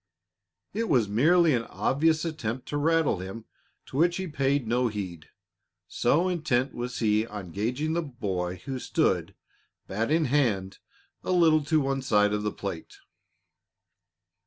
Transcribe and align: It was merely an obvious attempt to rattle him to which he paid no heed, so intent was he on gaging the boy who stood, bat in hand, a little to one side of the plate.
It 0.73 0.89
was 0.89 1.07
merely 1.07 1.53
an 1.53 1.65
obvious 1.65 2.25
attempt 2.25 2.67
to 2.69 2.77
rattle 2.77 3.19
him 3.19 3.45
to 3.85 3.97
which 3.97 4.17
he 4.17 4.27
paid 4.27 4.67
no 4.67 4.87
heed, 4.87 5.27
so 5.87 6.27
intent 6.27 6.73
was 6.73 6.97
he 6.97 7.27
on 7.27 7.51
gaging 7.51 7.93
the 7.93 8.01
boy 8.01 8.63
who 8.65 8.79
stood, 8.79 9.35
bat 9.85 10.09
in 10.09 10.25
hand, 10.25 10.79
a 11.23 11.31
little 11.31 11.63
to 11.65 11.79
one 11.79 12.01
side 12.01 12.33
of 12.33 12.41
the 12.41 12.51
plate. 12.51 12.95